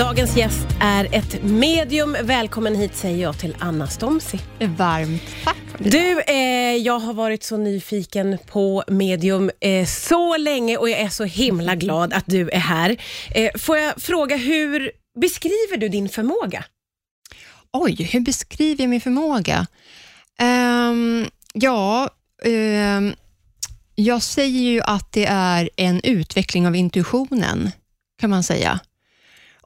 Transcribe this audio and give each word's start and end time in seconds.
Dagens 0.00 0.36
gäst 0.36 0.66
är 0.80 1.14
ett 1.14 1.42
medium. 1.42 2.16
Välkommen 2.22 2.74
hit 2.74 2.96
säger 2.96 3.22
jag 3.22 3.38
till 3.38 3.56
Anna 3.58 3.86
Stomsi. 3.86 4.40
Varmt 4.60 5.22
tack. 5.44 5.56
Du, 5.78 6.20
eh, 6.20 6.76
jag 6.76 6.98
har 6.98 7.12
varit 7.12 7.42
så 7.42 7.56
nyfiken 7.56 8.38
på 8.46 8.84
medium 8.88 9.50
eh, 9.60 9.86
så 9.86 10.36
länge 10.36 10.76
och 10.76 10.90
jag 10.90 11.00
är 11.00 11.08
så 11.08 11.24
himla 11.24 11.74
glad 11.74 12.12
att 12.12 12.24
du 12.26 12.50
är 12.50 12.58
här. 12.58 12.96
Eh, 13.34 13.50
får 13.58 13.78
jag 13.78 14.02
fråga, 14.02 14.36
hur 14.36 14.90
beskriver 15.20 15.76
du 15.76 15.88
din 15.88 16.08
förmåga? 16.08 16.64
Oj, 17.72 18.02
hur 18.02 18.20
beskriver 18.20 18.82
jag 18.82 18.90
min 18.90 19.00
förmåga? 19.00 19.66
Um, 20.42 21.26
ja, 21.52 22.10
um, 22.44 23.14
jag 23.94 24.22
säger 24.22 24.60
ju 24.60 24.80
att 24.80 25.12
det 25.12 25.26
är 25.26 25.70
en 25.76 26.00
utveckling 26.04 26.66
av 26.66 26.76
intuitionen, 26.76 27.70
kan 28.20 28.30
man 28.30 28.42
säga. 28.42 28.80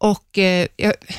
Och 0.05 0.39
eh, 0.39 0.69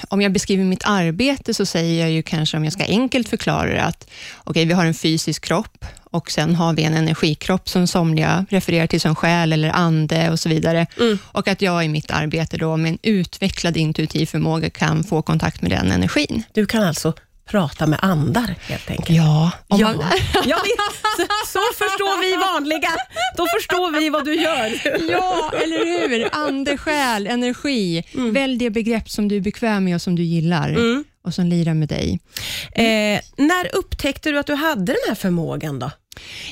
Om 0.10 0.22
jag 0.22 0.32
beskriver 0.32 0.64
mitt 0.64 0.84
arbete 0.86 1.54
så 1.54 1.66
säger 1.66 2.02
jag 2.02 2.12
ju 2.12 2.24
kanske, 2.24 2.58
om 2.58 2.64
jag 2.64 2.74
ska 2.74 2.84
enkelt 2.86 3.30
förklara 3.30 3.74
det, 3.74 3.84
att 3.84 4.10
okay, 4.44 4.66
vi 4.66 4.74
har 4.74 4.86
en 4.86 4.94
fysisk 4.94 5.46
kropp 5.46 5.86
och 6.04 6.32
sen 6.32 6.56
har 6.56 6.74
vi 6.74 6.84
en 6.84 6.94
energikropp 6.94 7.70
som 7.70 7.88
somliga 7.88 8.46
refererar 8.50 8.88
till 8.88 9.02
som 9.02 9.16
själ 9.16 9.54
eller 9.54 9.70
ande 9.70 10.32
och 10.32 10.40
så 10.40 10.50
vidare. 10.50 10.88
Mm. 11.00 11.18
Och 11.26 11.48
att 11.48 11.62
jag 11.62 11.86
i 11.86 11.88
mitt 11.88 12.12
arbete 12.12 12.58
då 12.58 12.78
med 12.78 12.92
en 12.92 12.98
utvecklad 13.02 13.78
intuitiv 13.78 14.26
förmåga 14.26 14.70
kan 14.70 15.04
få 15.04 15.22
kontakt 15.22 15.62
med 15.62 15.72
den 15.72 15.92
energin. 15.92 16.44
Du 16.54 16.66
kan 16.66 16.84
alltså 16.84 17.14
prata 17.46 17.88
med 17.88 18.00
andar 18.02 18.56
helt 18.62 18.90
enkelt. 18.90 19.10
Ja. 19.10 19.52
ja. 19.68 19.94
Man... 19.94 20.06
ja 20.46 20.58
så, 21.18 21.26
så, 21.46 21.60
förstår 21.78 22.22
vi 22.22 22.36
vanliga. 22.36 22.90
Då 23.38 23.48
förstår 23.48 24.00
vi 24.00 24.10
vad 24.10 24.26
du 24.26 24.36
gör. 24.36 24.82
ja, 25.12 25.52
eller 25.64 26.08
hur? 26.10 26.30
Ande, 26.32 26.78
själ, 26.78 27.28
energi. 27.28 28.04
Mm. 28.14 28.34
Välj 28.34 28.58
det 28.58 28.70
begrepp 28.70 29.10
som 29.10 29.28
du 29.28 29.36
är 29.36 29.42
bekväm 29.42 29.84
med 29.84 29.96
och 29.96 30.02
som 30.02 30.16
du 30.16 30.24
gillar. 30.24 30.70
Mm. 30.70 31.04
och 31.24 31.34
som 31.34 31.46
lirar 31.46 31.74
med 31.74 31.90
dig. 31.90 32.20
Eh, 32.72 33.22
när 33.38 33.76
upptäckte 33.76 34.32
du 34.32 34.40
att 34.40 34.48
du 34.48 34.56
hade 34.56 34.86
den 34.86 34.96
här 35.08 35.16
förmågan 35.16 35.80
då? 35.80 35.92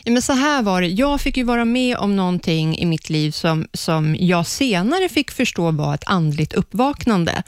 Ja, 0.04 0.12
men 0.12 0.22
så 0.22 0.34
här 0.34 0.62
var 0.62 0.82
det. 0.82 0.88
Jag 0.88 1.22
fick 1.22 1.38
ju 1.38 1.44
vara 1.44 1.66
med 1.66 1.98
om 1.98 2.16
någonting 2.16 2.78
i 2.78 2.86
mitt 2.86 3.10
liv 3.10 3.32
som, 3.32 3.68
som 3.74 4.16
jag 4.20 4.48
senare 4.48 5.10
fick 5.10 5.32
förstå 5.32 5.72
var 5.72 5.96
ett 5.96 6.04
andligt 6.08 6.54
uppvaknande. 6.54 7.44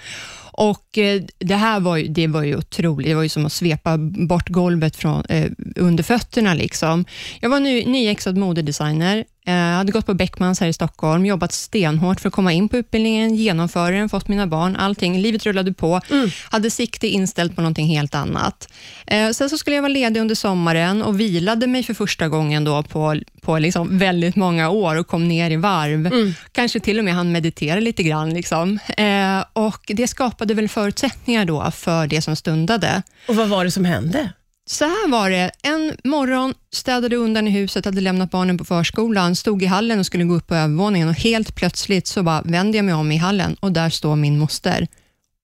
Och 0.58 0.98
eh, 0.98 1.22
Det 1.40 1.56
här 1.56 1.80
var 1.80 1.98
ju, 1.98 2.08
det 2.08 2.28
var 2.28 2.44
ju 2.44 2.58
otroligt. 2.58 3.08
Det 3.08 3.16
var 3.16 3.24
ju 3.24 3.30
som 3.30 3.46
att 3.46 3.54
svepa 3.54 3.98
bort 3.98 4.50
golvet 4.50 4.96
från, 4.96 5.26
eh, 5.30 5.52
under 5.76 6.04
fötterna. 6.04 6.54
Liksom. 6.54 7.06
Jag 7.40 7.50
var 7.50 7.60
ny, 7.60 7.86
nyexad 7.86 8.38
modedesigner, 8.38 9.26
eh, 9.46 9.54
hade 9.54 9.92
gått 9.92 10.06
på 10.06 10.14
Beckmans 10.14 10.60
här 10.60 10.68
i 10.68 10.74
Stockholm, 10.74 11.26
jobbat 11.26 11.52
stenhårt 11.52 12.20
för 12.20 12.28
att 12.28 12.34
komma 12.34 12.54
in 12.54 12.70
på 12.70 12.78
utbildningen, 12.78 13.36
genomföra 13.36 13.96
den, 13.96 14.10
fått 14.10 14.28
mina 14.28 14.48
barn, 14.48 14.76
allting. 14.76 15.20
Livet 15.20 15.46
rullade 15.46 15.74
på. 15.74 16.02
Mm. 16.12 16.30
Hade 16.52 16.72
sikte 16.72 17.08
inställt 17.08 17.56
på 17.56 17.62
någonting 17.62 17.88
helt 17.88 18.16
annat. 18.16 18.70
Eh, 19.08 19.30
sen 19.30 19.50
så 19.50 19.58
skulle 19.58 19.76
jag 19.76 19.84
vara 19.84 19.94
ledig 19.94 20.22
under 20.22 20.36
sommaren 20.36 21.02
och 21.02 21.20
vilade 21.20 21.68
mig 21.68 21.84
för 21.84 21.94
första 21.94 22.28
gången 22.28 22.64
då 22.64 22.84
på, 22.84 23.16
på 23.42 23.60
liksom 23.60 23.98
väldigt 23.98 24.36
många 24.36 24.70
år 24.70 24.96
och 24.96 25.08
kom 25.08 25.28
ner 25.28 25.52
i 25.52 25.56
varv. 25.56 26.08
Mm. 26.08 26.34
Kanske 26.52 26.80
till 26.80 27.00
och 27.00 27.06
med 27.06 27.14
hann 27.14 27.32
meditera 27.32 27.80
lite 27.80 28.04
grann. 28.04 28.34
Liksom. 28.34 28.80
Eh, 28.98 29.44
och 29.54 29.82
Det 29.88 30.08
skapade 30.08 30.45
väl 30.54 30.70
förutsättningar 30.70 31.46
då 31.46 31.72
för 31.72 32.08
det 32.08 32.22
som 32.22 32.36
stundade. 32.36 33.04
Och 33.28 33.36
Vad 33.36 33.50
var 33.50 33.66
det 33.66 33.72
som 33.72 33.86
hände? 33.86 34.32
Så 34.68 34.86
här 34.86 35.12
var 35.12 35.30
det. 35.30 35.52
En 35.64 35.98
morgon 36.04 36.54
städade 36.72 37.16
undan 37.16 37.48
i 37.48 37.52
huset, 37.52 37.86
hade 37.86 38.02
lämnat 38.02 38.32
barnen 38.32 38.58
på 38.58 38.66
förskolan, 38.66 39.36
stod 39.36 39.64
i 39.64 39.66
hallen 39.66 40.00
och 40.00 40.06
skulle 40.06 40.24
gå 40.24 40.36
upp 40.36 40.48
på 40.48 40.56
övervåningen 40.56 41.08
och 41.08 41.16
helt 41.16 41.56
plötsligt 41.56 42.08
så 42.08 42.24
bara 42.24 42.42
vände 42.42 42.78
jag 42.78 42.86
mig 42.86 42.94
om 42.94 43.12
i 43.12 43.18
hallen 43.18 43.56
och 43.60 43.72
där 43.72 43.90
står 43.90 44.16
min 44.16 44.40
moster. 44.40 44.88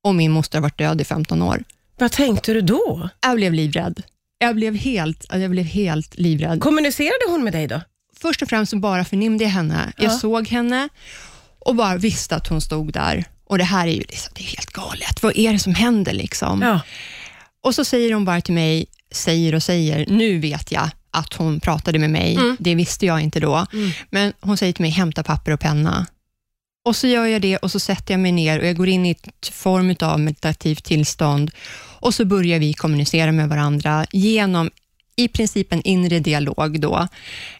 Och 0.03 0.15
min 0.15 0.31
moster 0.31 0.57
har 0.57 0.61
varit 0.61 0.77
död 0.77 1.01
i 1.01 1.03
15 1.03 1.41
år. 1.41 1.63
Vad 1.97 2.11
tänkte 2.11 2.53
du 2.53 2.61
då? 2.61 3.09
Jag 3.21 3.35
blev 3.35 3.53
livrädd. 3.53 4.03
Jag 4.37 4.55
blev 4.55 4.75
helt, 4.75 5.25
jag 5.31 5.51
blev 5.51 5.65
helt 5.65 6.17
livrädd. 6.17 6.59
Kommunicerade 6.61 7.25
hon 7.27 7.43
med 7.43 7.53
dig 7.53 7.67
då? 7.67 7.81
Först 8.21 8.41
och 8.41 8.49
främst 8.49 8.73
bara 8.73 9.05
förnimde 9.05 9.43
jag 9.43 9.51
henne. 9.51 9.93
Ja. 9.97 10.03
Jag 10.03 10.13
såg 10.13 10.47
henne 10.47 10.89
och 11.59 11.75
bara 11.75 11.97
visste 11.97 12.35
att 12.35 12.47
hon 12.47 12.61
stod 12.61 12.93
där. 12.93 13.25
Och 13.51 13.57
Det 13.57 13.63
här 13.63 13.87
är 13.87 13.91
ju 13.91 13.99
liksom, 13.99 14.31
det 14.35 14.41
är 14.41 14.47
helt 14.47 14.71
galet. 14.71 15.23
Vad 15.23 15.37
är 15.37 15.53
det 15.53 15.59
som 15.59 15.75
händer? 15.75 16.13
liksom? 16.13 16.61
Ja. 16.61 16.81
Och 17.63 17.75
så 17.75 17.85
säger 17.85 18.13
hon 18.13 18.25
bara 18.25 18.41
till 18.41 18.53
mig, 18.53 18.85
säger 19.11 19.55
och 19.55 19.63
säger, 19.63 20.05
nu 20.07 20.39
vet 20.39 20.71
jag 20.71 20.89
att 21.11 21.33
hon 21.33 21.59
pratade 21.59 21.99
med 21.99 22.09
mig, 22.09 22.35
mm. 22.35 22.57
det 22.59 22.75
visste 22.75 23.05
jag 23.05 23.21
inte 23.21 23.39
då, 23.39 23.65
mm. 23.73 23.91
men 24.09 24.33
hon 24.41 24.57
säger 24.57 24.73
till 24.73 24.83
mig, 24.83 24.91
hämta 24.91 25.23
papper 25.23 25.51
och 25.51 25.59
penna. 25.59 26.05
Och 26.85 26.95
så 26.95 27.07
gör 27.07 27.25
jag 27.25 27.41
det 27.41 27.57
och 27.57 27.71
så 27.71 27.79
sätter 27.79 28.13
jag 28.13 28.19
mig 28.19 28.31
ner 28.31 28.59
och 28.59 28.67
jag 28.67 28.77
går 28.77 28.87
in 28.87 29.05
i 29.05 29.11
ett 29.11 29.47
form 29.47 29.95
av 29.99 30.19
meditativt 30.19 30.83
tillstånd 30.83 31.51
och 31.99 32.13
så 32.13 32.25
börjar 32.25 32.59
vi 32.59 32.73
kommunicera 32.73 33.31
med 33.31 33.49
varandra 33.49 34.05
genom 34.11 34.71
i 35.21 35.27
princip 35.27 35.73
en 35.73 35.81
inre 35.81 36.19
dialog 36.19 36.81
då, 36.81 37.07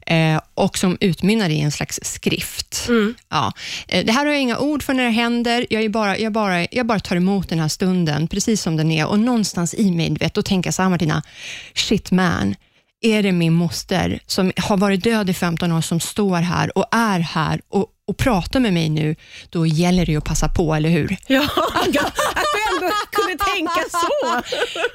eh, 0.06 0.42
och 0.54 0.78
som 0.78 0.98
utmynnar 1.00 1.50
i 1.50 1.60
en 1.60 1.72
slags 1.72 2.00
skrift. 2.04 2.86
Mm. 2.88 3.16
Ja. 3.30 3.54
Eh, 3.88 4.06
det 4.06 4.12
här 4.12 4.26
har 4.26 4.34
jag 4.34 4.42
inga 4.42 4.58
ord 4.58 4.84
för 4.84 4.94
när 4.94 5.04
det 5.04 5.10
händer. 5.10 5.66
Jag, 5.70 5.92
bara, 5.92 6.18
jag, 6.18 6.34
bara, 6.34 6.68
jag 6.72 6.86
bara 6.86 7.00
tar 7.00 7.16
emot 7.16 7.50
den 7.50 7.60
här 7.60 7.68
stunden, 7.68 8.28
precis 8.28 8.62
som 8.62 8.78
den 8.78 8.92
är. 8.92 9.08
Och 9.08 9.20
någonstans 9.20 9.74
i 9.74 9.92
mig, 9.92 10.14
vet, 10.20 10.34
då 10.34 10.42
tänker 10.42 10.68
jag 10.68 10.74
så 10.74 10.82
här, 10.82 10.90
Martina, 10.90 11.24
shit 11.74 12.12
man, 12.12 12.56
är 13.02 13.24
det 13.24 13.32
min 13.32 13.54
moster 13.54 14.20
som 14.26 14.52
har 14.58 14.78
varit 14.78 15.04
död 15.04 15.30
i 15.30 15.34
15 15.34 15.72
år, 15.72 15.82
som 15.82 16.00
står 16.00 16.38
här 16.38 16.78
och 16.78 16.86
är 16.92 17.20
här 17.20 17.62
och, 17.70 17.88
och 18.12 18.18
pratar 18.18 18.60
med 18.60 18.74
mig 18.74 18.90
nu, 18.90 19.16
då 19.50 19.66
gäller 19.66 20.06
det 20.06 20.16
att 20.16 20.24
passa 20.24 20.48
på, 20.48 20.74
eller 20.74 20.90
hur? 20.90 21.18
Ja, 21.28 21.42
att 22.36 22.46
du 22.54 22.76
ändå 22.76 22.94
kunde 23.12 23.44
tänka 23.56 23.82
så. 23.92 24.42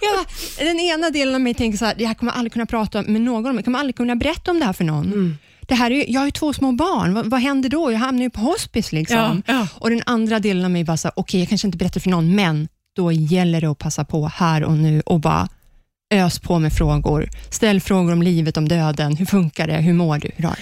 Ja, 0.00 0.24
den 0.58 0.80
ena 0.80 1.10
delen 1.10 1.34
av 1.34 1.40
mig 1.40 1.54
tänker 1.54 1.78
så 1.78 1.84
här, 1.84 1.94
jag 1.98 2.18
kommer 2.18 2.32
aldrig 2.32 2.52
kunna 2.52 2.66
prata 2.66 3.02
med 3.02 3.20
någon 3.20 3.46
om 3.46 3.56
jag 3.56 3.64
kommer 3.64 3.78
aldrig 3.78 3.96
kunna 3.96 4.16
berätta 4.16 4.50
om 4.50 4.58
det 4.58 4.64
här 4.64 4.72
för 4.72 4.84
någon. 4.84 5.04
Mm. 5.04 5.38
Det 5.60 5.74
här 5.74 5.90
är, 5.90 6.04
jag 6.08 6.20
har 6.20 6.26
ju 6.26 6.30
två 6.30 6.52
små 6.52 6.72
barn, 6.72 7.14
vad, 7.14 7.30
vad 7.30 7.40
händer 7.40 7.68
då? 7.68 7.92
Jag 7.92 7.98
hamnar 7.98 8.22
ju 8.22 8.30
på 8.30 8.40
hospice. 8.40 8.92
Liksom. 8.92 9.42
Ja, 9.46 9.54
ja. 9.54 9.68
Och 9.74 9.90
Den 9.90 10.02
andra 10.06 10.38
delen 10.38 10.64
av 10.64 10.70
mig 10.70 10.84
bara, 10.84 10.94
okej, 10.94 11.12
okay, 11.16 11.40
jag 11.40 11.48
kanske 11.48 11.68
inte 11.68 11.78
berättar 11.78 12.00
för 12.00 12.10
någon, 12.10 12.34
men 12.34 12.68
då 12.96 13.12
gäller 13.12 13.60
det 13.60 13.66
att 13.66 13.78
passa 13.78 14.04
på 14.04 14.26
här 14.26 14.64
och 14.64 14.72
nu 14.72 15.00
och 15.00 15.20
bara 15.20 15.48
ös 16.14 16.38
på 16.38 16.58
med 16.58 16.72
frågor. 16.72 17.28
Ställ 17.50 17.80
frågor 17.80 18.12
om 18.12 18.22
livet, 18.22 18.56
om 18.56 18.68
döden. 18.68 19.16
Hur 19.16 19.26
funkar 19.26 19.66
det? 19.66 19.76
Hur 19.76 19.92
mår 19.92 20.18
du? 20.18 20.30
Hur 20.36 20.44
har 20.44 20.58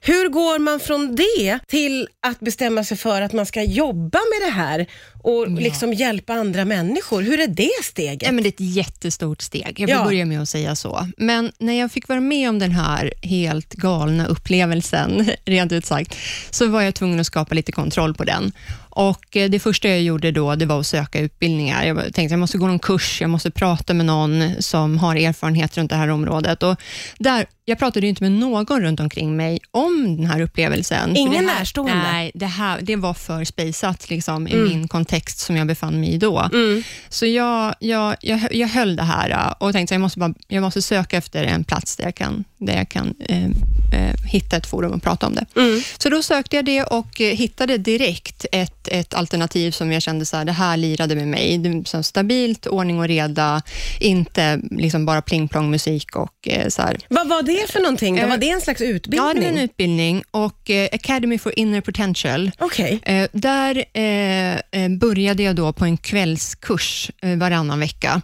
Hur 0.00 0.28
går 0.28 0.58
man 0.58 0.80
från 0.80 1.16
det 1.16 1.58
till 1.68 2.08
att 2.26 2.40
bestämma 2.40 2.84
sig 2.84 2.96
för 2.96 3.22
att 3.22 3.32
man 3.32 3.46
ska 3.46 3.62
jobba 3.62 4.18
med 4.18 4.48
det 4.48 4.54
här 4.54 4.86
och 5.22 5.46
ja. 5.46 5.46
liksom 5.46 5.92
hjälpa 5.92 6.32
andra 6.32 6.64
människor? 6.64 7.22
Hur 7.22 7.40
är 7.40 7.46
det 7.46 7.70
steget? 7.82 8.22
Ja, 8.22 8.32
men 8.32 8.42
det 8.42 8.48
är 8.48 8.64
ett 8.64 8.74
jättestort 8.74 9.42
steg. 9.42 9.74
Jag 9.80 9.86
vill 9.86 9.96
ja. 9.96 10.04
börja 10.04 10.26
med 10.26 10.42
att 10.42 10.48
säga 10.48 10.76
så. 10.76 11.08
Men 11.16 11.52
när 11.58 11.72
jag 11.72 11.92
fick 11.92 12.08
vara 12.08 12.20
med 12.20 12.48
om 12.48 12.58
den 12.58 12.72
här 12.72 13.14
helt 13.22 13.74
galna 13.74 14.26
upplevelsen, 14.26 15.30
rent 15.44 15.72
ut 15.72 15.86
sagt, 15.86 16.16
så 16.50 16.66
var 16.66 16.82
jag 16.82 16.94
tvungen 16.94 17.20
att 17.20 17.26
skapa 17.26 17.54
lite 17.54 17.72
kontroll 17.72 18.14
på 18.14 18.24
den. 18.24 18.52
Och 18.94 19.36
eh, 19.36 19.50
Det 19.50 19.58
första 19.58 19.88
jag 19.88 20.02
gjorde 20.02 20.30
då, 20.30 20.54
det 20.54 20.66
var 20.66 20.80
att 20.80 20.86
söka 20.86 21.20
utbildningar. 21.20 21.84
Jag 21.84 22.14
tänkte 22.14 22.32
jag 22.32 22.38
måste 22.38 22.58
gå 22.58 22.66
någon 22.66 22.78
kurs, 22.78 23.20
jag 23.20 23.30
måste 23.30 23.50
prata 23.50 23.94
med 23.94 24.06
någon 24.06 24.50
som 24.58 24.98
har 24.98 25.16
erfarenhet 25.16 25.78
runt 25.78 25.90
det 25.90 25.96
här 25.96 26.08
området. 26.08 26.62
Och 26.62 26.76
där 27.18 27.46
jag 27.64 27.78
pratade 27.78 28.06
inte 28.06 28.22
med 28.22 28.32
någon 28.32 28.82
runt 28.82 29.00
omkring 29.00 29.36
mig 29.36 29.58
om 29.70 30.16
den 30.16 30.26
här 30.26 30.40
upplevelsen. 30.40 31.16
Ingen 31.16 31.46
närstående? 31.46 31.94
Nej, 31.94 32.30
det, 32.34 32.46
här, 32.46 32.80
det 32.82 32.96
var 32.96 33.14
för 33.14 33.44
spejsat 33.44 34.10
liksom, 34.10 34.48
i 34.48 34.52
mm. 34.52 34.68
min 34.68 34.88
kontext 34.88 35.38
som 35.38 35.56
jag 35.56 35.66
befann 35.66 36.00
mig 36.00 36.08
i 36.08 36.18
då. 36.18 36.48
Mm. 36.52 36.82
Så 37.08 37.26
jag, 37.26 37.74
jag, 37.78 38.16
jag, 38.20 38.54
jag 38.54 38.68
höll 38.68 38.96
det 38.96 39.02
här 39.02 39.30
äh, 39.30 39.54
och 39.58 39.72
tänkte 39.72 39.94
att 39.94 39.96
jag 39.96 40.00
måste, 40.00 40.18
bara, 40.18 40.34
jag 40.48 40.62
måste 40.62 40.82
söka 40.82 41.16
efter 41.16 41.44
en 41.44 41.64
plats 41.64 41.96
där 41.96 42.04
jag 42.04 42.14
kan, 42.14 42.44
där 42.66 42.76
jag 42.76 42.88
kan 42.88 43.14
eh, 43.28 43.44
eh, 43.92 44.14
hitta 44.24 44.56
ett 44.56 44.66
forum 44.66 44.92
och 44.92 45.02
prata 45.02 45.26
om 45.26 45.34
det. 45.34 45.46
Mm. 45.56 45.82
Så 45.98 46.08
då 46.08 46.22
sökte 46.22 46.56
jag 46.56 46.64
det 46.64 46.82
och 46.82 47.20
eh, 47.20 47.36
hittade 47.36 47.78
direkt 47.78 48.46
ett, 48.52 48.88
ett 48.88 49.14
alternativ 49.14 49.70
som 49.70 49.92
jag 49.92 50.02
kände 50.02 50.26
så 50.26 50.36
här, 50.36 50.44
det 50.44 50.52
här 50.52 50.76
lirade 50.76 51.14
med 51.14 51.28
mig. 51.28 51.58
Det, 51.58 51.88
så 51.88 52.02
stabilt, 52.02 52.66
ordning 52.66 52.98
och 52.98 53.08
reda, 53.08 53.62
inte 54.00 54.60
liksom 54.70 55.06
bara 55.06 55.22
pling 55.22 55.48
plong 55.48 55.70
musik 55.70 56.16
och 56.16 56.48
eh, 56.48 56.68
så 56.68 56.82
här. 56.82 56.98
Vad 57.08 57.28
var 57.28 57.42
det 57.42 57.72
för 57.72 57.80
någonting? 57.80 58.20
Då? 58.20 58.26
Var 58.26 58.36
det 58.36 58.50
en 58.50 58.60
slags 58.60 58.80
utbildning? 58.80 59.28
Ja, 59.28 59.34
det 59.34 59.40
var 59.40 59.48
en 59.48 59.58
utbildning 59.58 60.22
och 60.30 60.70
eh, 60.70 60.88
Academy 60.92 61.38
for 61.38 61.58
Inner 61.58 61.80
Potential. 61.80 62.50
Okay. 62.58 62.98
Eh, 63.02 63.28
där 63.32 63.84
eh, 63.92 64.88
började 64.88 65.42
jag 65.42 65.56
då 65.56 65.72
på 65.72 65.84
en 65.84 65.96
kvällskurs 65.96 67.10
varannan 67.36 67.80
vecka. 67.80 68.22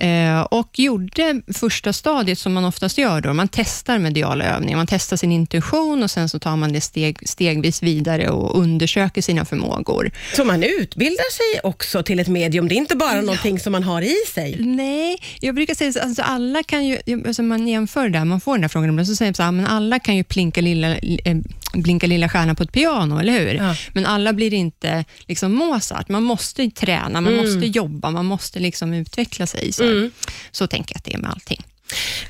Eh, 0.00 0.40
och 0.40 0.78
gjorde 0.78 1.42
första 1.54 1.92
stadiet 1.92 2.38
som 2.38 2.52
man 2.52 2.64
oftast 2.64 2.98
gör. 2.98 3.20
Då. 3.20 3.32
Man 3.32 3.48
testar 3.48 3.98
mediala 3.98 4.44
övningar, 4.44 4.76
man 4.76 4.86
testar 4.86 5.16
sin 5.16 5.32
intuition 5.32 6.02
och 6.02 6.10
sen 6.10 6.28
så 6.28 6.38
tar 6.38 6.56
man 6.56 6.72
det 6.72 6.80
steg, 6.80 7.28
stegvis 7.28 7.82
vidare 7.82 8.28
och 8.28 8.60
undersöker 8.60 9.22
sina 9.22 9.44
förmågor. 9.44 10.10
Så 10.36 10.44
man 10.44 10.62
utbildar 10.62 11.32
sig 11.32 11.60
också 11.62 12.02
till 12.02 12.20
ett 12.20 12.28
medium? 12.28 12.68
Det 12.68 12.74
är 12.74 12.76
inte 12.76 12.96
bara 12.96 13.14
ja. 13.14 13.20
någonting 13.20 13.60
som 13.60 13.72
man 13.72 13.82
har 13.82 14.02
i 14.02 14.16
sig? 14.34 14.56
Nej, 14.60 15.18
jag 15.40 15.54
brukar 15.54 15.74
säga 15.74 15.90
att 15.90 15.96
alltså 15.96 16.22
alla 16.22 16.62
kan 16.62 16.86
ju, 16.86 16.98
alltså 17.26 17.42
man 17.42 17.68
jämför 17.68 18.08
där, 18.08 18.24
man 18.24 18.40
får 18.40 18.52
den 18.52 18.60
där 18.60 18.68
frågan, 18.68 19.06
så 19.06 19.16
säger 19.16 19.30
man 19.30 19.34
så 19.34 19.42
här, 19.42 19.52
men 19.52 19.66
alla 19.66 19.98
kan 19.98 20.16
ju 20.16 20.24
plinka 20.24 20.60
lilla, 20.60 20.96
eh, 20.96 21.36
blinka 21.72 22.06
lilla 22.06 22.28
stjärna 22.28 22.54
på 22.54 22.62
ett 22.62 22.72
piano, 22.72 23.18
eller 23.18 23.32
hur? 23.32 23.54
Ja. 23.54 23.76
Men 23.92 24.06
alla 24.06 24.32
blir 24.32 24.54
inte 24.54 25.04
liksom 25.26 25.52
Mozart. 25.52 26.08
Man 26.08 26.22
måste 26.22 26.70
träna, 26.70 27.20
man 27.20 27.32
mm. 27.32 27.44
måste 27.44 27.66
jobba, 27.66 28.10
man 28.10 28.26
måste 28.26 28.58
liksom 28.58 28.94
utveckla 28.94 29.46
sig. 29.46 29.65
Så, 29.72 29.84
mm. 29.84 30.10
så 30.50 30.66
tänker 30.66 30.94
jag 30.94 30.98
att 30.98 31.04
det 31.04 31.14
är 31.14 31.18
med 31.18 31.30
allting. 31.30 31.62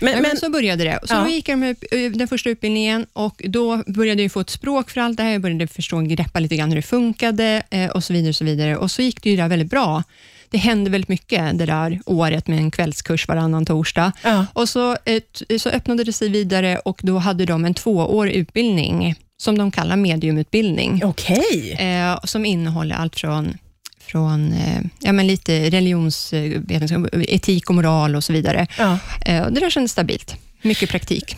Men, 0.00 0.12
men, 0.12 0.22
men, 0.22 0.36
så 0.36 0.50
började 0.50 0.84
det. 0.84 0.98
Så 1.04 1.14
ja. 1.14 1.20
då 1.20 1.28
gick 1.28 1.48
jag 1.48 1.58
med 1.58 1.76
den 2.14 2.28
första 2.28 2.50
utbildningen 2.50 3.06
och 3.12 3.42
då 3.44 3.82
började 3.86 4.22
jag 4.22 4.32
få 4.32 4.40
ett 4.40 4.50
språk 4.50 4.90
för 4.90 5.00
allt 5.00 5.16
det 5.16 5.22
här. 5.22 5.32
Jag 5.32 5.42
började 5.42 5.66
förstå 5.66 5.96
och 5.96 6.08
greppa 6.08 6.40
lite 6.40 6.56
grann 6.56 6.68
hur 6.68 6.76
det 6.76 6.82
funkade 6.82 7.62
eh, 7.70 7.90
och 7.90 8.04
så 8.04 8.12
vidare. 8.12 8.28
Och 8.28 8.36
så 8.36 8.44
vidare. 8.44 8.76
Och 8.76 8.90
så 8.90 9.02
gick 9.02 9.22
det 9.22 9.30
ju 9.30 9.36
där 9.36 9.48
väldigt 9.48 9.70
bra. 9.70 10.02
Det 10.50 10.58
hände 10.58 10.90
väldigt 10.90 11.08
mycket 11.08 11.58
det 11.58 11.66
där 11.66 12.00
året 12.06 12.48
med 12.48 12.58
en 12.58 12.70
kvällskurs 12.70 13.28
varannan 13.28 13.66
torsdag. 13.66 14.12
Ja. 14.22 14.46
Och 14.52 14.68
så, 14.68 14.96
ett, 15.04 15.42
så 15.58 15.68
öppnade 15.68 16.04
det 16.04 16.12
sig 16.12 16.28
vidare 16.28 16.78
och 16.78 17.00
då 17.02 17.18
hade 17.18 17.44
de 17.44 17.64
en 17.64 17.74
tvåårig 17.74 18.34
utbildning 18.34 19.14
som 19.38 19.58
de 19.58 19.70
kallar 19.70 19.96
mediumutbildning. 19.96 21.04
Okay. 21.04 21.70
Eh, 21.72 22.18
som 22.24 22.44
innehåller 22.44 22.96
allt 22.96 23.16
från 23.16 23.58
från 24.06 24.52
eh, 24.52 24.80
ja, 25.00 25.12
men 25.12 25.26
lite 25.26 25.70
religionsvetenskap, 25.70 27.08
etik 27.12 27.68
och 27.70 27.74
moral 27.74 28.16
och 28.16 28.24
så 28.24 28.32
vidare. 28.32 28.66
Ja. 28.78 28.98
Eh, 29.26 29.46
det 29.50 29.60
där 29.60 29.70
kändes 29.70 29.92
stabilt. 29.92 30.36
Mycket 30.62 30.90
praktik. 30.90 31.36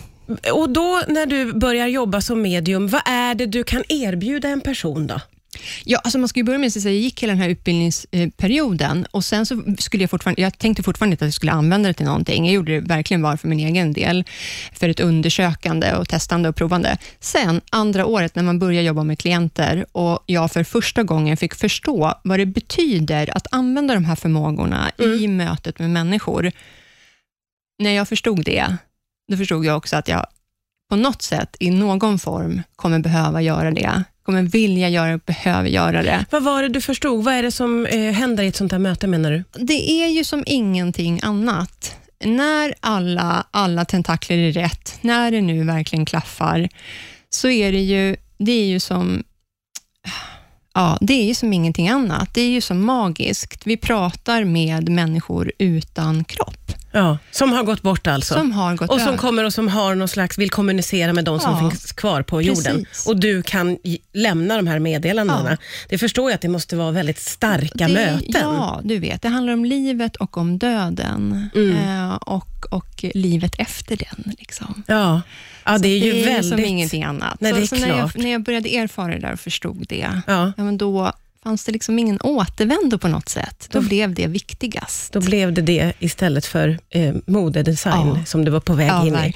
Och 0.52 0.70
då 0.70 1.02
när 1.08 1.26
du 1.26 1.52
börjar 1.52 1.86
jobba 1.86 2.20
som 2.20 2.42
medium, 2.42 2.88
vad 2.88 3.02
är 3.04 3.34
det 3.34 3.46
du 3.46 3.64
kan 3.64 3.84
erbjuda 3.88 4.48
en 4.48 4.60
person 4.60 5.06
då? 5.06 5.20
Ja, 5.84 5.98
alltså 5.98 6.18
man 6.18 6.28
ska 6.28 6.40
ju 6.40 6.44
börja 6.44 6.58
med 6.58 6.66
att 6.66 6.72
säga, 6.72 6.94
jag 6.94 7.02
gick 7.02 7.22
hela 7.22 7.32
den 7.32 7.42
här 7.42 7.48
utbildningsperioden 7.48 9.06
och 9.10 9.24
sen 9.24 9.46
så 9.46 9.62
skulle 9.78 10.02
jag 10.02 10.10
fortfarande, 10.10 10.42
jag 10.42 10.58
tänkte 10.58 10.82
fortfarande 10.82 11.14
inte 11.14 11.24
att 11.24 11.26
jag 11.26 11.34
skulle 11.34 11.52
använda 11.52 11.88
det 11.88 11.92
till 11.92 12.06
någonting. 12.06 12.44
Jag 12.44 12.54
gjorde 12.54 12.72
det 12.72 12.80
verkligen 12.80 13.22
bara 13.22 13.36
för 13.36 13.48
min 13.48 13.60
egen 13.60 13.92
del, 13.92 14.24
för 14.72 14.88
ett 14.88 15.00
undersökande 15.00 15.92
och 15.94 16.08
testande 16.08 16.48
och 16.48 16.56
provande. 16.56 16.98
Sen, 17.20 17.60
andra 17.70 18.06
året, 18.06 18.34
när 18.34 18.42
man 18.42 18.58
börjar 18.58 18.82
jobba 18.82 19.04
med 19.04 19.18
klienter 19.18 19.86
och 19.92 20.24
jag 20.26 20.52
för 20.52 20.64
första 20.64 21.02
gången 21.02 21.36
fick 21.36 21.54
förstå 21.54 22.14
vad 22.24 22.38
det 22.38 22.46
betyder 22.46 23.36
att 23.36 23.46
använda 23.50 23.94
de 23.94 24.04
här 24.04 24.16
förmågorna 24.16 24.90
mm. 24.98 25.18
i 25.18 25.28
mötet 25.28 25.78
med 25.78 25.90
människor. 25.90 26.52
När 27.78 27.90
jag 27.90 28.08
förstod 28.08 28.44
det, 28.44 28.76
då 29.30 29.36
förstod 29.36 29.64
jag 29.64 29.76
också 29.76 29.96
att 29.96 30.08
jag 30.08 30.26
på 30.88 30.96
något 30.96 31.22
sätt, 31.22 31.56
i 31.60 31.70
någon 31.70 32.18
form, 32.18 32.62
kommer 32.76 32.98
behöva 32.98 33.42
göra 33.42 33.70
det 33.70 34.02
kommer 34.28 34.42
vilja 34.42 34.88
göra 34.88 35.10
det, 35.10 35.26
behöver 35.26 35.68
göra 35.68 36.02
det. 36.02 36.24
Vad 36.30 36.42
var 36.42 36.62
det 36.62 36.68
du 36.68 36.80
förstod? 36.80 37.24
Vad 37.24 37.34
är 37.34 37.42
det 37.42 37.52
som 37.52 37.86
eh, 37.86 38.12
händer 38.12 38.44
i 38.44 38.46
ett 38.46 38.56
sånt 38.56 38.72
här 38.72 38.78
möte 38.78 39.06
menar 39.06 39.30
du? 39.30 39.44
Det 39.64 39.90
är 39.90 40.08
ju 40.08 40.24
som 40.24 40.44
ingenting 40.46 41.20
annat. 41.22 41.96
När 42.24 42.74
alla, 42.80 43.46
alla 43.50 43.84
tentakler 43.84 44.36
är 44.36 44.52
rätt, 44.52 44.98
när 45.00 45.30
det 45.30 45.40
nu 45.40 45.64
verkligen 45.64 46.06
klaffar, 46.06 46.68
så 47.30 47.48
är 47.48 47.72
det 47.72 47.80
ju, 47.80 48.16
det 48.38 48.52
är 48.52 48.66
ju 48.66 48.80
som 48.80 49.22
Ja, 50.74 50.98
det 51.00 51.14
är 51.14 51.24
ju 51.24 51.34
som 51.34 51.52
ingenting 51.52 51.88
annat. 51.88 52.34
Det 52.34 52.40
är 52.40 52.50
ju 52.50 52.60
som 52.60 52.84
magiskt. 52.84 53.66
Vi 53.66 53.76
pratar 53.76 54.44
med 54.44 54.88
människor 54.88 55.52
utan 55.58 56.24
kropp. 56.24 56.57
Ja, 56.92 57.18
som 57.30 57.52
har 57.52 57.62
gått 57.62 57.82
bort 57.82 58.06
alltså? 58.06 58.34
Som 58.34 58.52
har 58.52 58.76
gått 58.76 58.90
Och 58.90 58.98
som 58.98 59.08
över. 59.08 59.18
kommer 59.18 59.44
och 59.44 59.54
som 59.54 59.68
har 59.68 59.94
någon 59.94 60.08
slags, 60.08 60.38
vill 60.38 60.50
kommunicera 60.50 61.12
med 61.12 61.24
de 61.24 61.34
ja, 61.34 61.40
som 61.40 61.70
finns 61.70 61.92
kvar 61.92 62.22
på 62.22 62.42
jorden. 62.42 62.86
Och 63.06 63.20
du 63.20 63.42
kan 63.42 63.78
lämna 64.12 64.56
de 64.56 64.66
här 64.66 64.78
meddelandena. 64.78 65.50
Ja. 65.50 65.56
Det 65.88 65.98
förstår 65.98 66.30
jag 66.30 66.34
att 66.34 66.42
det 66.42 66.48
måste 66.48 66.76
vara 66.76 66.90
väldigt 66.90 67.18
starka 67.18 67.88
det, 67.88 67.94
möten. 67.94 68.40
Ja, 68.42 68.80
du 68.84 68.98
vet. 68.98 69.22
Det 69.22 69.28
handlar 69.28 69.52
om 69.52 69.64
livet 69.64 70.16
och 70.16 70.36
om 70.36 70.58
döden. 70.58 71.50
Mm. 71.54 71.76
Eh, 71.76 72.14
och, 72.14 72.66
och 72.70 73.04
livet 73.14 73.54
efter 73.58 73.96
den. 73.96 74.34
Liksom. 74.38 74.82
Ja. 74.86 75.22
Ja, 75.64 75.78
det 75.78 75.88
är 75.88 75.98
ju 75.98 76.12
det 76.12 76.22
är 76.22 76.24
väldigt... 76.24 76.50
som 76.50 76.64
ingenting 76.64 77.04
annat. 77.04 77.40
Nej, 77.40 77.52
så, 77.52 77.56
det 77.58 77.62
är 77.62 77.66
så. 77.66 77.76
När, 77.76 77.98
jag, 77.98 78.18
när 78.18 78.30
jag 78.30 78.42
började 78.42 78.76
erfara 78.76 79.14
det 79.14 79.20
där 79.20 79.32
och 79.32 79.40
förstod 79.40 79.86
det. 79.88 80.22
Ja, 80.26 80.52
men 80.56 80.78
då 80.78 81.12
fanns 81.42 81.64
det 81.64 81.72
liksom 81.72 81.98
ingen 81.98 82.20
återvändo 82.20 82.98
på 82.98 83.08
något 83.08 83.28
sätt. 83.28 83.68
Då, 83.70 83.80
då 83.80 83.88
blev 83.88 84.14
det 84.14 84.26
viktigast. 84.26 85.12
Då 85.12 85.20
blev 85.20 85.52
det 85.52 85.62
det 85.62 85.92
istället 85.98 86.46
för 86.46 86.78
eh, 86.90 87.14
modedesign 87.26 88.14
ja. 88.16 88.24
som 88.26 88.44
du 88.44 88.50
var 88.50 88.60
på 88.60 88.74
väg 88.74 88.88
ja, 88.88 89.06
in 89.06 89.14
i. 89.14 89.34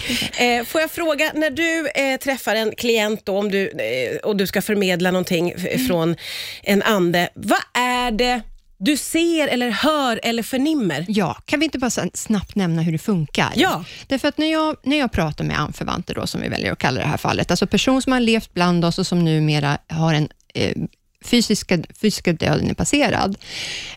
Eh, 0.59 0.65
får 0.65 0.81
jag 0.81 0.91
fråga, 0.91 1.33
när 1.35 1.51
du 1.51 1.89
eh, 1.89 2.19
träffar 2.19 2.55
en 2.55 2.75
klient 2.77 3.21
då, 3.25 3.39
om 3.39 3.51
du, 3.51 3.69
eh, 3.69 4.17
och 4.17 4.37
du 4.37 4.47
ska 4.47 4.63
förmedla 4.63 5.11
någonting 5.11 5.51
mm. 5.51 5.87
från 5.87 6.17
en 6.63 6.83
ande, 6.83 7.29
vad 7.35 7.63
är 7.75 8.11
det 8.11 8.43
du 8.85 8.97
ser 8.97 9.49
eller 9.49 9.71
hör 9.71 10.21
eller 10.23 10.43
förnimmer? 10.43 11.05
Ja, 11.09 11.37
kan 11.45 11.61
vi 11.61 11.65
inte 11.65 11.79
bara 11.79 11.91
snabbt 12.15 12.55
nämna 12.55 12.83
hur 12.83 12.93
det 12.93 12.99
funkar? 12.99 13.53
Ja. 13.57 13.85
Därför 14.07 14.29
att 14.29 14.39
när 14.39 14.53
jag, 14.53 14.77
när 14.83 14.99
jag 14.99 15.13
pratar 15.13 15.45
med 15.45 15.61
anförvanter, 15.61 16.15
då, 16.15 16.27
som 16.27 16.41
vi 16.41 16.49
väljer 16.49 16.73
att 16.73 16.79
kalla 16.79 17.01
det 17.01 17.07
här 17.07 17.17
fallet, 17.17 17.51
alltså 17.51 17.67
person 17.67 18.03
som 18.03 18.13
har 18.13 18.21
levt 18.21 18.55
bland 18.55 18.85
oss 18.85 18.99
och 18.99 19.07
som 19.07 19.25
numera 19.25 19.79
har 19.89 20.15
en 20.15 20.29
eh, 20.55 20.77
fysiska, 21.25 21.79
fysiska 22.01 22.33
döden 22.33 22.71
är 22.71 22.75
passerad, 22.75 23.37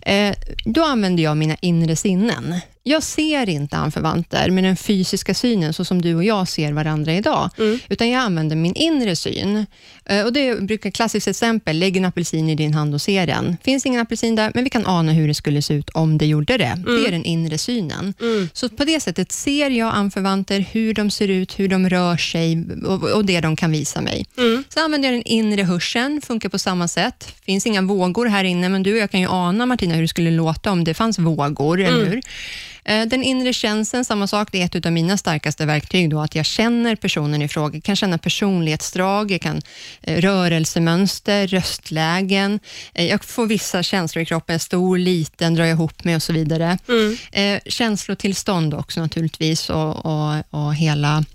eh, 0.01 0.35
då 0.65 0.83
använder 0.83 1.23
jag 1.23 1.37
mina 1.37 1.55
inre 1.61 1.95
sinnen. 1.95 2.55
Jag 2.87 3.03
ser 3.03 3.49
inte 3.49 3.77
anförvanter 3.77 4.49
med 4.49 4.63
den 4.63 4.75
fysiska 4.77 5.33
synen, 5.33 5.73
så 5.73 5.85
som 5.85 6.01
du 6.01 6.15
och 6.15 6.23
jag 6.23 6.47
ser 6.47 6.73
varandra 6.73 7.13
idag, 7.13 7.49
mm. 7.57 7.79
utan 7.89 8.09
jag 8.09 8.21
använder 8.21 8.55
min 8.55 8.75
inre 8.75 9.15
syn. 9.15 9.65
Eh, 10.05 10.25
och 10.25 10.33
Det 10.33 10.61
brukar 10.61 10.91
klassiskt 10.91 11.27
exempel, 11.27 11.79
lägg 11.79 11.97
en 11.97 12.05
apelsin 12.05 12.49
i 12.49 12.55
din 12.55 12.73
hand 12.73 12.93
och 12.93 13.01
se 13.01 13.25
den. 13.25 13.57
finns 13.63 13.85
ingen 13.85 14.01
apelsin 14.01 14.35
där, 14.35 14.51
men 14.53 14.63
vi 14.63 14.69
kan 14.69 14.85
ana 14.85 15.11
hur 15.11 15.27
det 15.27 15.33
skulle 15.33 15.61
se 15.61 15.73
ut 15.73 15.89
om 15.89 16.17
det 16.17 16.25
gjorde 16.25 16.57
det. 16.57 16.63
Mm. 16.65 16.83
Det 16.85 17.07
är 17.07 17.11
den 17.11 17.25
inre 17.25 17.57
synen. 17.57 18.13
Mm. 18.21 18.49
Så 18.53 18.69
på 18.69 18.85
det 18.85 18.99
sättet 18.99 19.31
ser 19.31 19.69
jag 19.69 19.93
anförvanter, 19.93 20.59
hur 20.59 20.93
de 20.93 21.11
ser 21.11 21.27
ut, 21.27 21.59
hur 21.59 21.67
de 21.67 21.89
rör 21.89 22.17
sig 22.17 22.63
och, 22.85 23.03
och 23.03 23.25
det 23.25 23.41
de 23.41 23.55
kan 23.55 23.71
visa 23.71 24.01
mig. 24.01 24.25
Mm. 24.37 24.63
Så 24.69 24.79
använder 24.79 25.09
jag 25.09 25.15
den 25.15 25.27
inre 25.27 25.63
hörseln, 25.63 26.21
funkar 26.21 26.49
på 26.49 26.59
samma 26.59 26.87
sätt. 26.87 27.33
finns 27.45 27.65
inga 27.65 27.81
vågor 27.81 28.25
här 28.25 28.43
inne, 28.43 28.69
men 28.69 28.83
du 28.83 28.93
och 28.93 28.99
jag 28.99 29.11
kan 29.11 29.21
ju 29.21 29.27
ana, 29.27 29.65
Martina, 29.65 29.95
hur 29.95 30.01
det 30.01 30.07
skulle 30.07 30.31
låta 30.31 30.71
om 30.71 30.83
det 30.83 30.93
fanns 30.93 31.19
vågor, 31.19 31.81
eller 31.81 32.01
mm. 32.01 32.11
hur? 32.11 32.21
Eh, 32.85 33.05
den 33.05 33.23
inre 33.23 33.53
känslan, 33.53 34.05
samma 34.05 34.27
sak, 34.27 34.47
det 34.51 34.61
är 34.61 34.77
ett 34.77 34.85
av 34.85 34.91
mina 34.91 35.17
starkaste 35.17 35.65
verktyg, 35.65 36.09
då, 36.09 36.19
att 36.21 36.35
jag 36.35 36.45
känner 36.45 36.95
personen 36.95 37.41
i 37.41 37.47
fråga. 37.47 37.75
Jag 37.75 37.83
kan 37.83 37.95
känna 37.95 38.17
personlighetsdrag, 38.17 39.31
jag 39.31 39.41
kan 39.41 39.61
eh, 40.01 40.21
rörelsemönster, 40.21 41.47
röstlägen. 41.47 42.59
Eh, 42.93 43.05
jag 43.05 43.25
får 43.25 43.45
vissa 43.45 43.83
känslor 43.83 44.21
i 44.21 44.25
kroppen, 44.25 44.59
stor, 44.59 44.97
liten, 44.97 45.55
drar 45.55 45.65
jag 45.65 45.73
ihop 45.73 46.03
mig 46.03 46.15
och 46.15 46.23
så 46.23 46.33
vidare. 46.33 46.77
Mm. 46.87 47.59
Känslotillstånd 47.65 48.73
också 48.73 49.01
naturligtvis 49.01 49.69
och, 49.69 50.05
och, 50.05 50.43
och 50.49 50.75
hela 50.75 51.25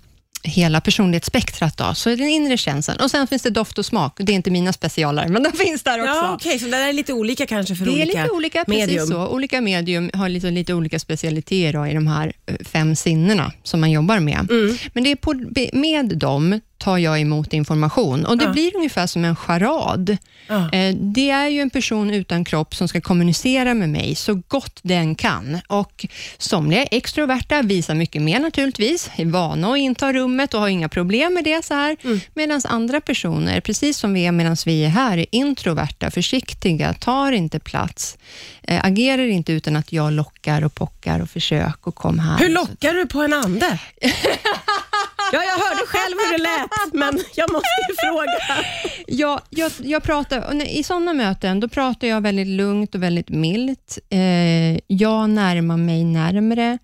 hela 0.43 0.81
personlighetsspektrat. 0.81 1.77
Då. 1.77 1.93
Så 1.93 2.09
den 2.09 2.29
inre 2.29 2.57
känslan. 2.57 2.97
Och 2.97 3.11
sen 3.11 3.27
finns 3.27 3.41
det 3.41 3.49
doft 3.49 3.77
och 3.77 3.85
smak. 3.85 4.13
Det 4.17 4.31
är 4.31 4.35
inte 4.35 4.51
mina 4.51 4.73
specialer, 4.73 5.27
men 5.27 5.43
de 5.43 5.51
finns 5.51 5.83
där 5.83 5.99
också. 5.99 6.13
Ja, 6.13 6.35
okay, 6.35 6.59
så 6.59 6.65
det 6.65 6.77
är 6.77 6.93
lite 6.93 7.13
olika 7.13 7.45
kanske 7.45 7.75
för 7.75 7.85
det 7.85 7.91
olika 7.91 8.05
medium? 8.05 8.13
Det 8.13 8.19
är 8.19 8.23
lite 8.23 8.35
olika, 8.35 8.63
medium. 8.67 8.87
precis 8.87 9.09
så. 9.09 9.27
Olika 9.27 9.61
medium 9.61 10.11
har 10.13 10.29
lite, 10.29 10.51
lite 10.51 10.73
olika 10.73 10.99
specialiteter 10.99 11.87
i 11.87 11.93
de 11.93 12.07
här 12.07 12.33
eh, 12.45 12.55
fem 12.65 12.95
sinnena 12.95 13.51
som 13.63 13.79
man 13.79 13.91
jobbar 13.91 14.19
med. 14.19 14.51
Mm. 14.51 14.77
Men 14.93 15.03
det 15.03 15.11
är 15.11 15.15
på, 15.15 15.33
med 15.73 16.17
dem 16.17 16.59
tar 16.81 16.97
jag 16.97 17.19
emot 17.19 17.53
information 17.53 18.25
och 18.25 18.37
det 18.37 18.45
ja. 18.45 18.51
blir 18.51 18.75
ungefär 18.75 19.07
som 19.07 19.25
en 19.25 19.35
charad. 19.35 20.17
Ja. 20.47 20.71
Eh, 20.71 20.95
det 20.95 21.29
är 21.29 21.47
ju 21.47 21.61
en 21.61 21.69
person 21.69 22.11
utan 22.11 22.45
kropp 22.45 22.75
som 22.75 22.87
ska 22.87 23.01
kommunicera 23.01 23.73
med 23.73 23.89
mig 23.89 24.15
så 24.15 24.41
gott 24.47 24.79
den 24.81 25.15
kan 25.15 25.59
och 25.67 26.05
somliga 26.37 26.83
extroverta, 26.83 27.61
visar 27.61 27.95
mycket 27.95 28.21
mer 28.21 28.39
naturligtvis, 28.39 29.09
är 29.15 29.25
vana 29.25 29.71
att 29.71 29.77
inta 29.77 30.13
rummet 30.13 30.53
och 30.53 30.59
har 30.59 30.67
inga 30.67 30.89
problem 30.89 31.33
med 31.33 31.43
det 31.43 31.65
så 31.65 31.73
här, 31.73 31.97
mm. 32.03 32.19
medan 32.33 32.61
andra 32.65 33.01
personer, 33.01 33.61
precis 33.61 33.97
som 33.97 34.13
vi 34.13 34.25
är 34.25 34.31
medan 34.31 34.55
vi 34.65 34.85
är 34.85 34.89
här, 34.89 35.17
är 35.17 35.25
introverta, 35.31 36.11
försiktiga, 36.11 36.93
tar 36.93 37.31
inte 37.31 37.59
plats, 37.59 38.17
äh, 38.63 38.85
agerar 38.85 39.27
inte 39.27 39.53
utan 39.53 39.75
att 39.75 39.93
jag 39.93 40.13
lockar 40.13 40.63
och 40.63 40.75
pockar 40.75 41.19
och 41.19 41.29
försöker 41.29 41.87
och 41.87 41.95
kom 41.95 42.19
här. 42.19 42.37
Hur 42.37 42.49
lockar 42.49 42.93
du 42.93 43.05
på 43.05 43.21
en 43.21 43.33
ande? 43.33 43.79
Ja, 45.31 45.39
jag 45.43 45.63
hörde 45.63 45.85
själv 45.87 46.15
hur 46.17 46.37
det 46.37 46.43
lät, 46.43 46.93
men 46.93 47.23
jag 47.35 47.51
måste 47.51 47.67
ju 47.89 47.95
fråga. 48.09 48.65
Ja, 49.07 49.41
jag, 49.49 49.71
jag 49.79 50.03
pratar, 50.03 50.61
I 50.63 50.83
sådana 50.83 51.13
möten 51.13 51.59
då 51.59 51.67
pratar 51.67 52.07
jag 52.07 52.21
väldigt 52.21 52.47
lugnt 52.47 52.95
och 52.95 53.03
väldigt 53.03 53.29
milt. 53.29 53.99
Eh, 54.09 54.79
jag 54.87 55.29
närmar 55.29 55.77
mig 55.77 56.03
närmre. 56.03 56.77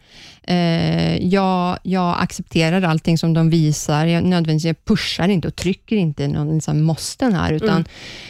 Eh, 0.48 1.28
jag, 1.28 1.80
jag 1.84 2.16
accepterar 2.20 2.82
allting 2.82 3.18
som 3.18 3.34
de 3.34 3.50
visar. 3.50 4.06
Jag, 4.06 4.24
nödvändigtvis, 4.24 4.66
jag 4.66 4.86
pushar 4.86 5.28
inte 5.28 5.48
och 5.48 5.56
trycker 5.56 5.96
inte 5.96 6.28
någon 6.28 6.56
liksom, 6.56 6.82
måsten 6.82 7.34
här, 7.34 7.54
utan 7.54 7.70
mm. 7.70 7.86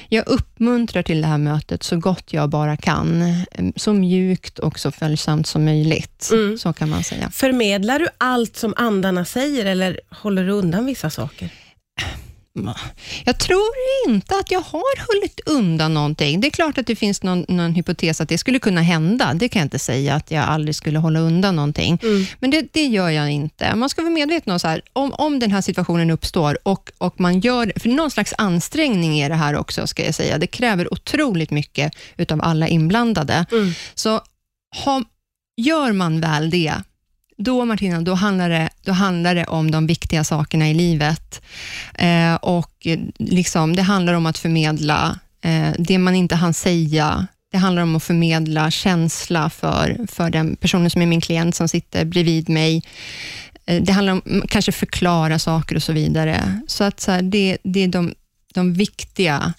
jag 0.09 0.27
uppmuntrar 0.27 1.03
till 1.03 1.21
det 1.21 1.27
här 1.27 1.37
mötet 1.37 1.83
så 1.83 1.97
gott 1.97 2.33
jag 2.33 2.49
bara 2.49 2.77
kan. 2.77 3.33
Så 3.75 3.93
mjukt 3.93 4.59
och 4.59 4.79
så 4.79 4.91
följsamt 4.91 5.47
som 5.47 5.65
möjligt. 5.65 6.29
Mm. 6.31 6.57
Så 6.57 6.73
kan 6.73 6.89
man 6.89 7.03
säga. 7.03 7.29
Förmedlar 7.31 7.99
du 7.99 8.07
allt 8.17 8.55
som 8.55 8.73
andarna 8.77 9.25
säger, 9.25 9.65
eller 9.65 9.99
håller 10.09 10.43
du 10.43 10.51
undan 10.51 10.85
vissa 10.85 11.09
saker? 11.09 11.49
Jag 13.25 13.37
tror 13.39 13.73
inte 14.07 14.35
att 14.35 14.51
jag 14.51 14.59
har 14.59 15.07
hållit 15.07 15.39
undan 15.45 15.93
någonting. 15.93 16.41
Det 16.41 16.47
är 16.47 16.51
klart 16.51 16.77
att 16.77 16.87
det 16.87 16.95
finns 16.95 17.23
någon, 17.23 17.45
någon 17.47 17.75
hypotes 17.75 18.21
att 18.21 18.29
det 18.29 18.37
skulle 18.37 18.59
kunna 18.59 18.81
hända. 18.81 19.33
Det 19.33 19.49
kan 19.49 19.59
jag 19.59 19.65
inte 19.65 19.79
säga, 19.79 20.15
att 20.15 20.31
jag 20.31 20.43
aldrig 20.43 20.75
skulle 20.75 20.99
hålla 20.99 21.19
undan 21.19 21.55
någonting. 21.55 21.99
Mm. 22.03 22.25
Men 22.39 22.51
det, 22.51 22.73
det, 22.73 22.85
gör 22.85 23.09
jag 23.09 23.31
inte. 23.31 23.75
Man 23.75 23.89
ska 23.89 24.01
vara 24.01 24.13
medveten 24.13 24.53
om, 24.53 24.59
så 24.59 24.67
här, 24.67 24.81
om, 24.93 25.13
om 25.13 25.39
den 25.39 25.51
här 25.51 25.61
situationen 25.61 26.11
uppstår 26.11 26.57
och, 26.63 26.91
och 26.97 27.19
man 27.19 27.39
gör, 27.39 27.73
för 27.75 27.89
någon 27.89 28.11
slags 28.11 28.33
ansträngning 28.37 29.19
är 29.19 29.29
det 29.29 29.35
här 29.35 29.55
också, 29.55 29.87
ska 29.87 30.05
jag 30.05 30.15
säga. 30.15 30.37
Det 30.37 30.47
kräver 30.47 30.93
otroligt 30.93 31.51
mycket 31.51 31.93
utav 32.17 32.41
alla 32.43 32.67
inblandade. 32.67 33.45
Mm. 33.51 33.71
Så 33.95 34.21
ha, 34.85 35.03
gör 35.57 35.91
man 35.91 36.21
väl 36.21 36.49
det, 36.49 36.73
då 37.37 37.65
Martina, 37.65 38.01
då 38.01 38.13
handlar 38.13 38.49
det, 38.49 38.69
då 38.83 38.91
handlar 38.91 39.35
det 39.35 39.45
om 39.45 39.71
de 39.71 39.87
viktiga 39.87 40.23
sakerna 40.23 40.69
i 40.69 40.73
livet. 40.73 41.41
Eh, 41.93 42.35
och 42.35 42.71
eh, 42.85 42.99
liksom, 43.17 43.75
Det 43.75 43.81
handlar 43.81 44.13
om 44.13 44.25
att 44.25 44.37
förmedla 44.37 45.19
eh, 45.41 45.71
det 45.79 45.97
man 45.97 46.15
inte 46.15 46.35
hann 46.35 46.53
säga. 46.53 47.27
Det 47.51 47.57
handlar 47.57 47.83
om 47.83 47.95
att 47.95 48.03
förmedla 48.03 48.71
känsla 48.71 49.49
för, 49.49 50.07
för 50.07 50.29
den 50.29 50.55
personen 50.55 50.89
som 50.89 51.01
är 51.01 51.05
min 51.05 51.21
klient, 51.21 51.55
som 51.55 51.67
sitter 51.67 52.05
bredvid 52.05 52.49
mig. 52.49 52.83
Eh, 53.65 53.81
det 53.83 53.93
handlar 53.93 54.13
om 54.13 54.43
kanske 54.49 54.71
förklara 54.71 55.39
saker 55.39 55.75
och 55.75 55.83
så 55.83 55.93
vidare. 55.93 56.59
Så 56.67 56.83
att 56.83 56.99
så 56.99 57.11
här, 57.11 57.21
det, 57.21 57.57
det 57.63 57.83
är 57.83 57.87
de, 57.87 58.13
de 58.53 58.73
viktiga 58.73 59.53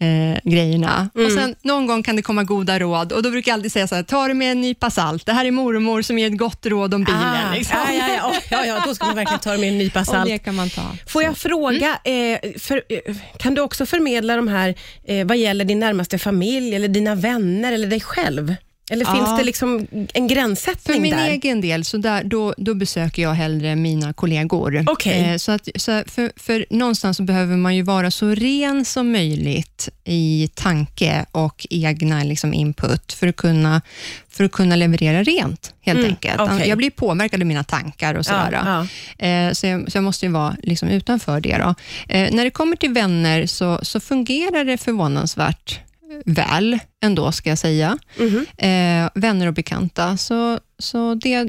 eh, 0.00 0.50
grejerna. 0.50 1.10
Mm. 1.14 1.26
Och 1.26 1.32
sen 1.32 1.54
Någon 1.62 1.86
gång 1.86 2.02
kan 2.02 2.16
det 2.16 2.22
komma 2.22 2.44
goda 2.44 2.78
råd 2.78 3.12
och 3.12 3.22
då 3.22 3.30
brukar 3.30 3.52
jag 3.52 3.54
alltid 3.54 3.72
säga 3.72 3.86
så 3.86 3.94
här, 3.94 4.02
ta 4.02 4.28
det 4.28 4.34
med 4.34 4.52
en 4.52 4.60
nypa 4.60 4.90
salt. 4.90 5.26
Det 5.26 5.32
här 5.32 5.44
är 5.44 5.50
mormor 5.50 6.02
som 6.02 6.18
ger 6.18 6.26
ett 6.26 6.38
gott 6.38 6.66
råd 6.66 6.94
om 6.94 7.04
bilen. 7.04 7.22
Ah, 7.22 7.54
liksom. 7.54 7.78
ja, 7.88 7.92
ja, 7.92 8.08
ja. 8.16 8.34
ja, 8.50 8.66
ja, 8.66 8.82
då 8.86 8.94
ska 8.94 9.06
man 9.06 9.16
verkligen 9.16 9.40
ta 9.40 9.52
det 9.52 9.58
med 9.58 9.68
en 9.68 9.78
nypa 9.78 10.04
salt. 10.04 10.32
Och 10.32 10.44
kan 10.44 10.54
man 10.54 10.70
ta. 10.70 10.82
Får 11.06 11.22
jag 11.22 11.36
fråga, 11.36 11.98
mm. 12.04 12.38
eh, 12.42 12.58
för, 12.58 12.82
eh, 12.88 13.16
kan 13.38 13.54
du 13.54 13.60
också 13.60 13.86
förmedla 13.86 14.36
de 14.36 14.48
här 14.48 14.74
eh, 15.04 15.26
vad 15.26 15.36
gäller 15.36 15.64
din 15.64 15.78
närmaste 15.78 16.18
familj, 16.18 16.74
eller 16.74 16.88
dina 16.88 17.14
vänner 17.14 17.72
eller 17.72 17.86
dig 17.86 18.00
själv? 18.00 18.54
Eller 18.90 19.04
ja. 19.04 19.14
finns 19.14 19.38
det 19.38 19.44
liksom 19.44 19.86
en 20.14 20.28
gränssättning 20.28 20.94
För 20.94 21.02
min 21.02 21.16
där? 21.16 21.30
egen 21.30 21.60
del, 21.60 21.84
så 21.84 21.96
där, 21.96 22.24
då, 22.24 22.54
då 22.56 22.74
besöker 22.74 23.22
jag 23.22 23.32
hellre 23.32 23.76
mina 23.76 24.12
kollegor. 24.12 24.90
Okay. 24.90 25.12
Eh, 25.12 25.36
så 25.36 25.52
att, 25.52 25.68
så 25.74 26.02
för, 26.06 26.32
för 26.36 26.66
någonstans 26.70 27.16
så 27.16 27.22
behöver 27.22 27.56
man 27.56 27.76
ju 27.76 27.82
vara 27.82 28.10
så 28.10 28.28
ren 28.28 28.84
som 28.84 29.12
möjligt 29.12 29.88
i 30.04 30.50
tanke 30.54 31.26
och 31.32 31.66
egna 31.70 32.22
liksom, 32.22 32.54
input 32.54 33.12
för 33.12 33.28
att, 33.28 33.36
kunna, 33.36 33.82
för 34.28 34.44
att 34.44 34.52
kunna 34.52 34.76
leverera 34.76 35.22
rent, 35.22 35.74
helt 35.80 35.98
mm, 35.98 36.10
enkelt. 36.10 36.40
Okay. 36.40 36.68
Jag 36.68 36.78
blir 36.78 36.90
påverkad 36.90 37.40
av 37.40 37.46
mina 37.46 37.64
tankar 37.64 38.14
och 38.14 38.26
sådär. 38.26 38.50
Ja, 38.52 38.86
ja. 39.18 39.26
Eh, 39.26 39.52
så, 39.52 39.66
jag, 39.66 39.92
så 39.92 39.96
jag 39.96 40.04
måste 40.04 40.26
ju 40.26 40.32
vara 40.32 40.56
liksom 40.62 40.88
utanför 40.88 41.40
det. 41.40 41.58
Då. 41.58 41.74
Eh, 42.08 42.34
när 42.34 42.44
det 42.44 42.50
kommer 42.50 42.76
till 42.76 42.92
vänner 42.92 43.46
så, 43.46 43.78
så 43.82 44.00
fungerar 44.00 44.64
det 44.64 44.78
förvånansvärt 44.78 45.80
väl 46.24 46.78
ändå, 47.04 47.32
ska 47.32 47.48
jag 47.48 47.58
säga. 47.58 47.98
Mm 48.18 48.46
eh, 48.56 49.10
vänner 49.14 49.46
och 49.46 49.54
bekanta. 49.54 50.16
Så, 50.16 50.60
så 50.78 51.14
det, 51.14 51.48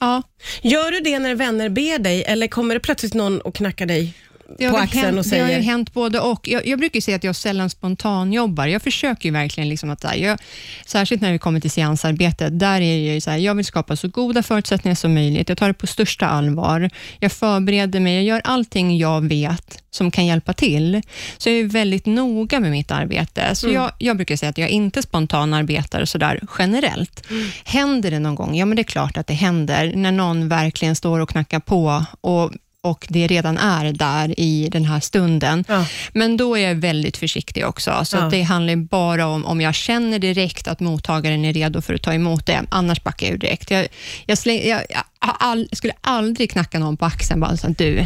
ja. 0.00 0.22
Gör 0.62 0.90
du 0.90 1.00
det 1.00 1.18
när 1.18 1.34
vänner 1.34 1.68
ber 1.68 1.98
dig, 1.98 2.24
eller 2.24 2.46
kommer 2.46 2.74
det 2.74 2.80
plötsligt 2.80 3.14
någon 3.14 3.40
och 3.40 3.54
knackar 3.54 3.86
dig 3.86 4.14
på 4.56 4.76
axeln 4.76 5.04
hänt, 5.04 5.18
och 5.18 5.26
säger... 5.26 5.46
Det 5.46 5.52
har 5.52 5.58
ju 5.58 5.64
hänt 5.64 5.92
både 5.92 6.20
och. 6.20 6.48
Jag, 6.48 6.66
jag 6.66 6.78
brukar 6.78 7.00
säga 7.00 7.16
att 7.16 7.24
jag 7.24 7.36
sällan 7.36 7.70
spontanjobbar. 7.70 8.66
Jag 8.66 8.82
försöker 8.82 9.32
verkligen, 9.32 9.68
liksom 9.68 9.90
att, 9.90 10.04
jag, 10.16 10.38
särskilt 10.86 11.22
när 11.22 11.32
vi 11.32 11.38
kommer 11.38 11.60
till 11.60 11.70
seansarbetet, 11.70 12.58
där 12.58 12.80
är 12.80 13.14
det 13.14 13.20
så 13.20 13.30
här, 13.30 13.38
jag 13.38 13.54
vill 13.54 13.64
skapa 13.64 13.96
så 13.96 14.08
goda 14.08 14.42
förutsättningar 14.42 14.94
som 14.94 15.14
möjligt. 15.14 15.48
Jag 15.48 15.58
tar 15.58 15.68
det 15.68 15.74
på 15.74 15.86
största 15.86 16.26
allvar. 16.26 16.90
Jag 17.20 17.32
förbereder 17.32 18.00
mig, 18.00 18.14
jag 18.14 18.24
gör 18.24 18.40
allting 18.44 18.98
jag 18.98 19.28
vet 19.28 19.82
som 19.90 20.10
kan 20.10 20.26
hjälpa 20.26 20.52
till. 20.52 21.02
Så 21.38 21.48
jag 21.48 21.58
är 21.58 21.64
väldigt 21.64 22.06
noga 22.06 22.60
med 22.60 22.70
mitt 22.70 22.90
arbete. 22.90 23.54
Så 23.54 23.66
mm. 23.66 23.82
jag, 23.82 23.92
jag, 23.98 24.16
brukar 24.16 24.36
säga 24.36 24.50
att 24.50 24.58
jag 24.58 24.68
inte 24.68 25.02
spontanarbetar 25.02 26.04
sådär 26.04 26.40
generellt. 26.58 27.30
Mm. 27.30 27.48
Händer 27.64 28.10
det 28.10 28.18
någon 28.18 28.34
gång? 28.34 28.56
Ja, 28.56 28.66
men 28.66 28.76
det 28.76 28.82
är 28.82 28.84
klart 28.84 29.16
att 29.16 29.26
det 29.26 29.34
händer. 29.34 29.92
När 29.96 30.12
någon 30.12 30.48
verkligen 30.48 30.96
står 30.96 31.20
och 31.20 31.28
knackar 31.28 31.60
på 31.60 32.04
och 32.20 32.52
och 32.82 33.06
det 33.08 33.26
redan 33.26 33.58
är 33.58 33.92
där 33.92 34.40
i 34.40 34.68
den 34.72 34.84
här 34.84 35.00
stunden. 35.00 35.64
Ja. 35.68 35.86
Men 36.12 36.36
då 36.36 36.56
är 36.56 36.68
jag 36.68 36.74
väldigt 36.74 37.16
försiktig 37.16 37.66
också. 37.66 38.04
Så 38.04 38.16
ja. 38.16 38.28
det 38.30 38.42
handlar 38.42 38.76
bara 38.76 39.26
om 39.26 39.44
om 39.44 39.60
jag 39.60 39.74
känner 39.74 40.18
direkt 40.18 40.68
att 40.68 40.80
mottagaren 40.80 41.44
är 41.44 41.52
redo 41.52 41.80
för 41.80 41.94
att 41.94 42.02
ta 42.02 42.14
emot 42.14 42.46
det. 42.46 42.62
Annars 42.70 43.02
backar 43.02 43.26
jag 43.26 43.40
direkt. 43.40 43.70
Jag, 43.70 43.88
jag, 44.26 44.38
släng, 44.38 44.68
jag, 44.68 44.82
jag 44.90 45.02
all, 45.18 45.68
skulle 45.72 45.92
aldrig 46.00 46.50
knacka 46.50 46.78
någon 46.78 46.96
på 46.96 47.04
axeln 47.04 47.40
bara 47.40 47.56
så 47.56 47.66
att 47.66 47.78
du, 47.78 48.04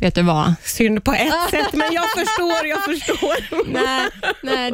vet 0.00 0.14
du 0.14 0.22
vad? 0.22 0.54
Synd 0.64 1.04
på 1.04 1.12
ett 1.12 1.32
sätt, 1.50 1.72
men 1.72 1.92
jag 1.92 2.04
förstår, 2.10 2.66
jag 2.66 2.84
förstår. 2.84 3.72
nej, 3.72 4.08
nej 4.42 4.72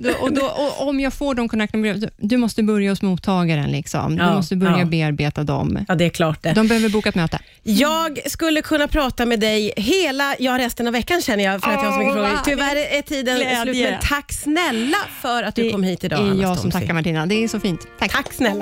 det, 0.00 0.14
och, 0.14 0.32
då, 0.32 0.46
och 0.46 0.88
om 0.88 1.00
jag 1.00 1.12
får 1.14 1.34
de 1.34 1.48
kontakterna, 1.48 2.08
du 2.16 2.36
måste 2.36 2.62
börja 2.62 2.90
hos 2.90 3.02
mottagaren. 3.02 3.70
Liksom. 3.70 4.16
Du 4.16 4.22
ja, 4.22 4.34
måste 4.34 4.56
börja 4.56 4.78
ja. 4.78 4.84
bearbeta 4.84 5.44
dem. 5.44 5.84
Ja, 5.88 5.94
det 5.94 6.04
är 6.04 6.08
klart 6.08 6.42
det. 6.42 6.52
De 6.52 6.68
behöver 6.68 6.88
boka 6.88 7.08
ett 7.08 7.14
möte. 7.14 7.38
Jag 7.62 8.18
skulle 8.30 8.62
kunna 8.62 8.88
prata 8.88 9.26
med 9.26 9.40
dig 9.40 9.72
hela, 9.76 10.34
ja 10.38 10.58
resten 10.58 10.86
av 10.86 10.92
veckan 10.92 11.22
känner 11.22 11.44
jag, 11.44 11.62
för 11.62 11.70
att 11.70 11.82
jag 11.82 11.90
har 11.90 11.92
så 11.92 11.98
mycket 11.98 12.14
frågor. 12.14 12.38
Tyvärr 12.44 12.76
är 12.98 13.02
tiden 13.02 13.36
Glädje. 13.36 13.62
slut, 13.62 13.90
men 13.90 14.00
tack 14.02 14.32
snälla 14.32 14.96
för 15.20 15.42
att 15.42 15.54
du 15.54 15.70
kom 15.70 15.82
hit 15.82 16.04
idag. 16.04 16.24
Det 16.24 16.38
är 16.38 16.42
jag 16.42 16.58
som 16.58 16.70
tackar 16.70 16.94
Martina. 16.94 17.26
Det 17.26 17.44
är 17.44 17.48
så 17.48 17.60
fint. 17.60 17.80
Tack, 17.98 18.12
tack 18.12 18.32
snälla. 18.32 18.60